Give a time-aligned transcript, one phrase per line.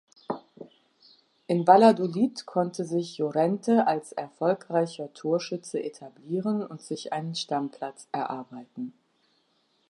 [1.45, 8.93] In Valladolid konnte sich Llorente als erfolgreicher Torschütze etablieren und sich einen Stammplatz erarbeiten.